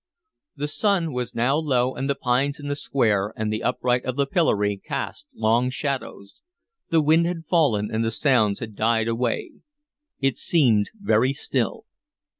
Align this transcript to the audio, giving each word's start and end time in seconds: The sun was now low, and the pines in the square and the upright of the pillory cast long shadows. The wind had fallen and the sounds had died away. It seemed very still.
The 0.55 0.67
sun 0.67 1.13
was 1.13 1.35
now 1.35 1.57
low, 1.57 1.93
and 1.93 2.09
the 2.09 2.15
pines 2.15 2.59
in 2.59 2.67
the 2.69 2.75
square 2.75 3.35
and 3.37 3.53
the 3.53 3.61
upright 3.61 4.03
of 4.03 4.15
the 4.15 4.25
pillory 4.25 4.81
cast 4.83 5.27
long 5.31 5.69
shadows. 5.69 6.41
The 6.89 7.01
wind 7.03 7.27
had 7.27 7.45
fallen 7.47 7.91
and 7.93 8.03
the 8.03 8.09
sounds 8.09 8.61
had 8.61 8.73
died 8.75 9.07
away. 9.07 9.51
It 10.19 10.37
seemed 10.39 10.89
very 10.97 11.33
still. 11.33 11.85